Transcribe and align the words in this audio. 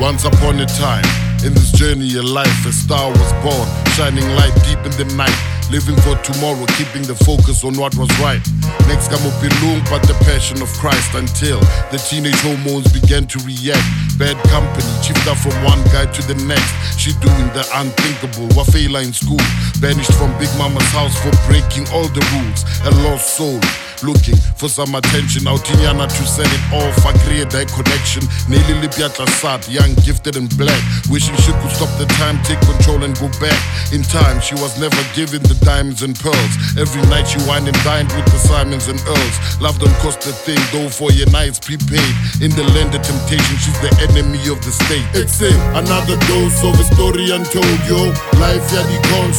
Once 0.00 0.24
upon 0.24 0.60
a 0.60 0.66
time, 0.78 1.04
in 1.44 1.52
this 1.54 1.72
journey 1.72 2.06
of 2.16 2.24
life, 2.24 2.66
a 2.66 2.72
star 2.72 3.10
was 3.10 3.32
born, 3.42 3.66
shining 3.98 4.22
light 4.38 4.54
deep 4.62 4.78
in 4.86 4.94
the 4.94 5.04
night. 5.16 5.34
Living 5.74 5.96
for 6.06 6.14
tomorrow, 6.22 6.64
keeping 6.78 7.02
the 7.02 7.18
focus 7.26 7.64
on 7.64 7.74
what 7.74 7.94
was 7.98 8.08
right. 8.22 8.40
Next 8.86 9.10
come 9.10 9.20
Upilung, 9.26 9.82
but 9.90 10.00
the 10.06 10.14
passion 10.22 10.62
of 10.62 10.70
Christ 10.78 11.12
until 11.14 11.58
the 11.90 11.98
teenage 11.98 12.38
hormones 12.46 12.86
began 12.94 13.26
to 13.26 13.38
react. 13.42 13.82
Bad 14.16 14.38
company, 14.48 14.86
shifted 15.02 15.36
from 15.42 15.52
one 15.66 15.82
guy 15.90 16.06
to 16.06 16.22
the 16.30 16.38
next. 16.46 16.70
She 16.94 17.10
doing 17.18 17.50
the 17.52 17.66
unthinkable, 17.74 18.46
Wafela 18.54 19.04
in 19.04 19.12
school. 19.12 19.42
Banished 19.82 20.14
from 20.14 20.30
Big 20.38 20.48
Mama's 20.56 20.86
house 20.94 21.18
for 21.18 21.34
breaking 21.50 21.90
all 21.90 22.06
the 22.06 22.22
rules. 22.38 22.62
A 22.86 22.90
lost 23.02 23.36
soul 23.36 23.58
looking 24.02 24.36
for 24.56 24.68
some 24.68 24.94
attention. 24.94 25.44
Autinyana 25.44 26.08
to 26.08 26.22
set 26.26 26.46
it 26.46 26.64
off. 26.72 27.06
I 27.06 27.12
create 27.24 27.50
that 27.50 27.68
connection. 27.72 28.22
Nelly 28.48 28.74
Lipiatla 28.80 29.28
Sad, 29.40 29.66
young, 29.68 29.94
gifted, 30.04 30.36
and 30.36 30.50
black. 30.56 30.80
Wishing 31.10 31.36
she 31.42 31.52
could 31.62 31.72
stop 31.72 31.90
the 31.98 32.06
time, 32.18 32.36
take 32.42 32.60
control, 32.60 33.04
and 33.04 33.14
go 33.18 33.28
back. 33.40 33.58
In 33.92 34.02
time, 34.02 34.40
she 34.40 34.54
was 34.56 34.78
never 34.80 34.98
given 35.14 35.42
the 35.44 35.56
diamonds 35.64 36.02
and 36.02 36.18
pearls. 36.18 36.52
Every 36.76 37.02
night 37.08 37.26
she 37.26 37.38
wined 37.48 37.68
and 37.68 37.78
dined 37.82 38.12
with 38.12 38.26
the 38.26 38.38
Simons 38.38 38.88
and 38.88 39.00
Earls. 39.06 39.36
Love 39.60 39.78
don't 39.78 39.94
cost 40.04 40.26
a 40.26 40.32
thing, 40.32 40.60
though 40.72 40.88
for 40.88 41.10
your 41.12 41.30
nights 41.30 41.58
prepaid. 41.58 42.12
In 42.42 42.50
the 42.52 42.66
land 42.74 42.94
of 42.94 43.02
temptation, 43.02 43.56
she's 43.62 43.78
the 43.80 43.92
enemy 44.10 44.42
of 44.50 44.58
the 44.64 44.72
state. 44.72 45.06
It, 45.14 45.30
another 45.76 46.16
dose 46.26 46.60
of 46.64 46.74
a 46.78 46.84
story 46.94 47.30
untold, 47.30 47.80
yo. 47.86 48.10
Life, 48.42 48.64
yeah, 48.74 48.82
the 48.86 48.98
con 49.08 49.30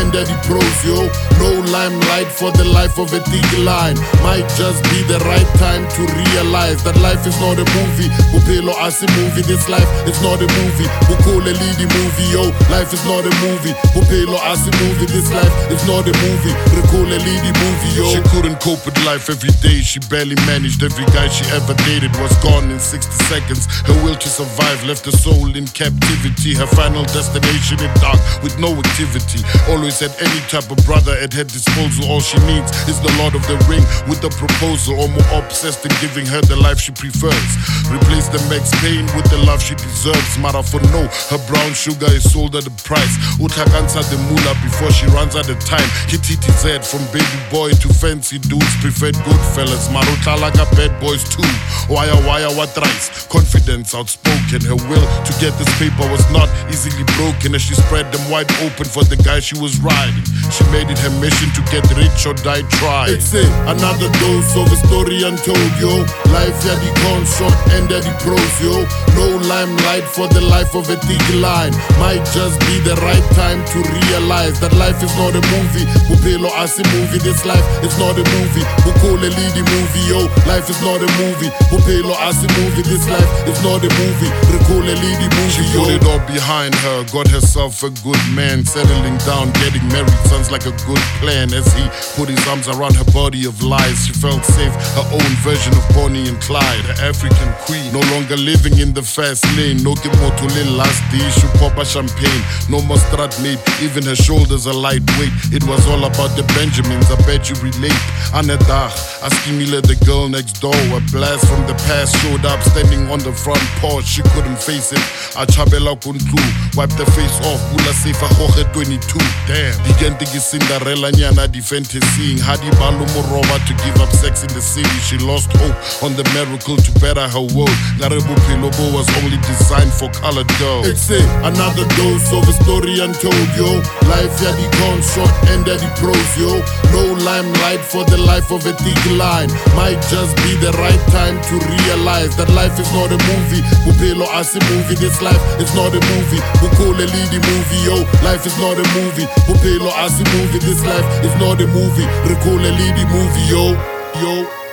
and 0.00 0.12
the 0.12 0.36
pros, 0.46 0.78
yo. 0.84 0.98
No 1.38 1.60
limelight 1.70 2.26
for 2.26 2.50
the 2.52 2.64
life 2.64 2.98
of 2.98 3.12
a 3.12 3.20
thick 3.20 3.58
line. 3.64 3.96
Might 4.22 4.48
just 4.56 4.82
be 4.90 5.02
the 5.04 5.20
right 5.28 5.46
time 5.60 5.84
to 5.96 6.02
realize 6.26 6.82
that 6.84 6.96
life 7.00 7.26
is 7.26 7.36
not 7.40 7.60
a 7.60 7.66
movie. 7.76 8.08
Bupelo 8.32 8.72
as 8.80 9.02
a 9.02 9.08
movie, 9.20 9.42
this 9.42 9.68
life 9.68 9.88
is 10.08 10.20
not 10.24 10.40
a 10.40 10.48
movie. 10.60 10.88
Bukule 11.06 11.52
lead 11.52 11.80
movie, 11.92 12.28
yo. 12.32 12.48
Life 12.72 12.92
is 12.92 13.04
not 13.04 13.24
a 13.24 13.32
movie. 13.44 13.76
Bupelo 13.92 14.40
as 14.48 14.64
a 14.66 14.72
movie, 14.80 15.06
this 15.06 15.28
life 15.32 15.52
is 15.70 15.84
not 15.86 16.08
a 16.08 16.14
movie. 16.24 16.54
Rekule 16.72 17.16
lead 17.20 17.46
movie, 17.60 17.92
yo. 17.94 18.06
She 18.10 18.20
couldn't 18.32 18.60
cope 18.60 18.84
with 18.84 18.96
life 19.04 19.28
every 19.28 19.52
day. 19.60 19.80
She 19.84 20.00
barely 20.08 20.36
managed. 20.48 20.82
Every 20.82 21.06
guy 21.12 21.28
she 21.28 21.44
ever 21.52 21.74
dated 21.84 22.12
was 22.16 22.32
gone 22.42 22.70
in 22.70 22.80
60 22.80 23.12
seconds. 23.28 23.66
Her 23.86 23.96
will 24.02 24.16
to 24.16 24.28
survive 24.28 24.84
left 24.84 25.04
her 25.06 25.16
soul 25.16 25.54
in 25.54 25.66
captivity. 25.68 26.54
Her 26.54 26.66
final 26.66 27.04
destination 27.04 27.80
in 27.80 27.92
dark 28.00 28.20
with 28.42 28.58
no 28.58 28.72
activity. 28.72 29.44
Always 29.68 30.00
had 30.00 30.12
any 30.20 30.40
type 30.48 30.70
of 30.70 30.78
brother 30.84 31.12
at 31.20 31.32
her 31.32 31.44
disposal. 31.44 32.08
All 32.10 32.20
she 32.20 32.38
needs 32.48 32.72
is 32.88 33.00
the 33.00 33.12
Lord 33.20 33.34
of 33.34 33.44
the 33.46 33.56
Ring 33.68 33.84
with 34.08 34.22
a 34.24 34.30
proposal, 34.36 34.98
or 35.00 35.08
more 35.08 35.30
obsessed 35.38 35.84
in 35.84 35.92
giving 36.00 36.26
her 36.26 36.40
the 36.42 36.56
life 36.56 36.78
she 36.78 36.92
prefers. 36.92 37.50
Replace 37.90 38.28
the 38.28 38.40
Max 38.48 38.70
Payne 38.80 39.06
with 39.16 39.28
the 39.30 39.38
love 39.46 39.62
she 39.62 39.74
deserves. 39.74 40.38
Mara 40.38 40.62
for 40.62 40.80
no, 40.94 41.06
her 41.30 41.40
brown 41.48 41.72
sugar 41.72 42.10
is 42.10 42.24
sold 42.30 42.56
at 42.56 42.64
the 42.64 42.74
price. 42.82 43.16
Utakansa 43.38 44.02
the 44.10 44.18
moolah 44.28 44.54
before 44.62 44.90
she 44.90 45.06
runs 45.12 45.36
out 45.36 45.48
of 45.48 45.58
time. 45.64 45.86
Hit 46.08 46.24
hit 46.26 46.84
from 46.84 47.04
baby 47.12 47.40
boy 47.50 47.70
to 47.82 47.88
fancy 47.92 48.38
dudes. 48.38 48.74
Preferred 48.80 49.16
good 49.24 49.42
fellas. 49.54 49.88
Maruta 49.88 50.38
like 50.40 50.56
a 50.56 50.66
bad 50.76 50.92
boys 51.00 51.24
too. 51.24 51.46
Wire 51.88 52.16
wire 52.26 52.50
what 52.56 52.74
rice. 52.76 53.26
Confidence 53.26 53.94
outspoken. 53.94 54.60
Her 54.64 54.78
will 54.88 55.06
to 55.24 55.32
get 55.40 55.52
this 55.58 55.70
paper 55.78 56.06
was 56.10 56.24
not 56.32 56.48
easily 56.68 57.04
broken 57.16 57.54
as 57.54 57.62
she 57.62 57.74
spread 57.74 58.10
them 58.12 58.24
wide 58.30 58.50
open 58.64 58.84
for 58.84 59.04
the 59.04 59.16
guy 59.16 59.40
she 59.40 59.58
was 59.58 59.78
riding. 59.80 60.24
She 60.50 60.64
made 60.70 60.88
it 60.90 60.98
her 60.98 61.14
mission 61.20 61.50
to 61.54 61.62
get 61.70 61.84
rich 61.96 62.26
or 62.26 62.34
die 62.34 62.62
trying. 62.80 63.14
It's 63.14 63.34
it, 63.34 63.48
another 63.84 64.08
dose 64.16 64.56
of 64.56 64.72
a 64.72 64.76
story 64.88 65.20
untold, 65.22 65.72
yo. 65.76 65.92
Life, 66.32 66.56
yeah, 66.64 66.76
the 66.80 66.90
con 67.04 67.20
shot 67.28 67.52
and 67.76 67.84
the 67.88 68.00
pros, 68.24 68.54
yo. 68.64 68.72
No 69.12 69.36
limelight 69.44 70.04
for 70.08 70.26
the 70.28 70.40
life 70.40 70.74
of 70.74 70.88
a 70.88 70.96
thick 71.04 71.20
line. 71.36 71.72
Might 72.00 72.24
just 72.32 72.56
be 72.64 72.80
the 72.80 72.96
right 73.04 73.26
time 73.36 73.60
to 73.76 73.78
realize 74.00 74.58
that 74.60 74.72
life 74.80 75.02
is 75.04 75.12
not 75.20 75.36
a 75.36 75.42
movie. 75.52 75.84
Bupelo 76.08 76.48
a 76.48 76.64
movie, 76.96 77.20
this 77.20 77.44
life 77.44 77.64
is 77.84 77.92
not 78.00 78.16
a 78.16 78.24
movie. 78.40 78.64
Bukole 78.88 79.28
lead 79.28 79.56
movie, 79.60 80.04
yo. 80.08 80.20
Life 80.48 80.70
is 80.72 80.80
not 80.80 81.04
a 81.04 81.10
movie. 81.20 81.52
Bupelo 81.68 82.16
a 82.16 82.32
movie, 82.56 82.84
this 82.88 83.04
life 83.08 83.30
is 83.44 83.60
not 83.60 83.84
a 83.84 83.90
movie. 84.00 84.30
Rekule 84.48 84.96
lead 84.96 85.20
movie, 85.28 85.52
She 85.52 85.64
yo. 85.76 85.84
put 85.84 85.92
it 85.92 86.04
all 86.08 86.24
behind 86.24 86.74
her, 86.74 87.04
got 87.12 87.28
herself 87.28 87.82
a 87.84 87.90
good 88.00 88.22
man, 88.32 88.64
settling 88.64 89.18
down, 89.28 89.52
getting 89.60 89.84
married 89.92 90.24
sounds 90.32 90.50
like 90.50 90.64
a 90.66 90.74
good 90.88 91.04
plan. 91.20 91.52
As 91.52 91.68
he 91.76 91.84
put 92.16 92.28
his 92.28 92.40
arms 92.48 92.68
around 92.68 92.96
her 92.96 93.04
body 93.12 93.44
of 93.46 93.62
lies, 93.74 94.06
she 94.06 94.12
felt 94.12 94.44
safe, 94.44 94.74
her 94.98 95.06
own 95.18 95.32
version 95.42 95.72
of 95.74 95.84
Bonnie 95.94 96.26
and 96.30 96.40
Clyde, 96.40 96.84
her 96.90 96.98
African 97.10 97.50
queen. 97.66 97.86
No 97.92 98.02
longer 98.14 98.36
living 98.36 98.78
in 98.78 98.92
the 98.92 99.02
fast 99.02 99.44
lane, 99.56 99.82
no 99.82 99.94
Kimotule 99.94 100.64
last 100.76 101.02
dish, 101.10 101.36
pop 101.58 101.76
a 101.78 101.84
champagne, 101.84 102.42
no 102.70 102.78
more 102.88 103.00
strat 103.06 103.34
mate, 103.42 103.60
even 103.82 104.02
her 104.04 104.16
shoulders 104.16 104.66
are 104.66 104.78
lightweight. 104.86 105.34
It 105.56 105.64
was 105.64 105.82
all 105.90 106.04
about 106.04 106.32
the 106.38 106.44
Benjamins, 106.54 107.10
I 107.10 107.16
bet 107.26 107.50
you 107.50 107.56
relate. 107.68 108.02
Aneda, 108.38 108.90
Askimile, 109.26 109.80
the 109.82 109.98
girl 110.06 110.28
next 110.28 110.60
door, 110.60 110.82
a 110.94 111.00
blast 111.10 111.46
from 111.50 111.62
the 111.66 111.76
past 111.86 112.14
showed 112.22 112.44
up, 112.44 112.60
standing 112.62 113.10
on 113.10 113.18
the 113.20 113.32
front 113.32 113.64
porch, 113.82 114.06
she 114.06 114.22
couldn't 114.34 114.58
face 114.58 114.92
it. 114.92 115.04
Achabela 115.34 115.94
Kuntlu, 115.98 116.42
wiped 116.76 116.96
the 116.98 117.06
face 117.16 117.38
off, 117.50 117.60
Sefa 117.94 118.26
Jorge 118.36 118.64
22. 118.72 119.18
Damn, 119.46 119.72
began 119.86 120.18
to 120.18 120.24
get 120.26 120.42
Cinderella 120.42 121.12
Nyana 121.12 121.46
the 121.50 121.60
fantasying, 121.60 122.38
Hadi 122.38 122.68
Balu 122.76 123.06
Moroba 123.14 123.53
to 123.62 123.74
give 123.84 123.96
up 124.02 124.10
sex 124.10 124.42
in 124.42 124.50
the 124.54 124.60
city. 124.60 124.88
She 125.04 125.18
lost 125.18 125.50
hope 125.58 125.76
on 126.02 126.16
the 126.16 126.24
miracle 126.34 126.76
to 126.76 126.90
better 126.98 127.26
her 127.28 127.46
world. 127.54 127.76
Narebu 128.00 128.34
Pilobo 128.46 128.84
was 128.94 129.06
only 129.22 129.38
designed 129.46 129.92
for 129.92 130.10
colored 130.10 130.48
girls. 130.58 130.86
It's 130.86 131.10
it, 131.10 131.24
another 131.46 131.86
dose 131.94 132.28
of 132.34 132.42
a 132.48 132.54
story 132.64 132.98
untold, 133.00 133.48
yo. 133.54 133.68
Life, 134.10 134.34
yeah, 134.42 134.54
the 134.58 134.66
con 134.80 134.98
shot 135.02 135.30
and 135.52 135.64
the 135.64 135.76
pros, 136.00 136.30
yo. 136.38 136.50
No 136.90 137.02
limelight 137.22 137.80
for 137.80 138.04
the 138.04 138.18
life 138.18 138.50
of 138.50 138.66
a 138.66 138.74
thick 138.74 139.02
line. 139.14 139.50
Might 139.78 140.00
just 140.10 140.34
be 140.42 140.56
the 140.58 140.72
right 140.80 141.02
time 141.14 141.38
to 141.50 141.54
realize 141.58 142.36
that 142.36 142.50
life 142.52 142.78
is 142.78 142.90
not 142.92 143.10
a 143.12 143.18
movie. 143.30 143.62
Bupelo 143.86 144.26
as 144.34 144.54
a 144.56 144.62
movie, 144.74 144.96
this 144.98 145.20
life 145.22 145.40
is 145.60 145.70
not 145.74 145.94
a 145.94 146.02
movie. 146.14 146.42
Bukole 146.58 147.06
lead 147.06 147.32
movie, 147.34 147.80
yo. 147.86 147.96
Life 148.26 148.46
is 148.46 148.56
not 148.58 148.78
a 148.78 148.86
movie. 148.98 149.26
Bupelo 149.46 149.90
as 150.02 150.18
a 150.20 150.24
movie, 150.36 150.58
this 150.58 150.82
life 150.84 151.06
is 151.24 151.34
not 151.38 151.60
a 151.60 151.66
movie. 151.68 152.06
Rekule 152.26 152.70
lead 152.70 152.98
movie, 153.12 153.43
yo. 153.48 153.76
Yo. 154.20 154.63